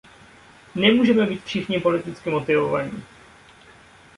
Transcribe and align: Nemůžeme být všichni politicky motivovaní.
Nemůžeme 0.75 1.25
být 1.25 1.43
všichni 1.43 1.79
politicky 1.79 2.29
motivovaní. 2.29 3.03